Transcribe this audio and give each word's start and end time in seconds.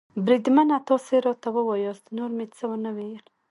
بریدمنه، 0.25 0.77
تاسې 0.89 1.15
راته 1.25 1.49
ووایاست، 1.57 2.05
نور 2.17 2.29
مې 2.37 2.45
څه 2.55 2.63
و 2.69 2.71
نه 2.85 2.91
ویل. 2.95 3.25